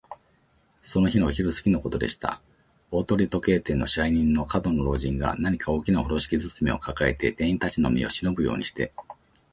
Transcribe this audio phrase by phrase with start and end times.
[0.81, 2.41] その日のお昼すぎのことでした。
[2.89, 8.93] 大鳥時計店の支配人の門野老人が、何か大きなふろしき包みをかかえて、店員たちの目をしのぶようにして、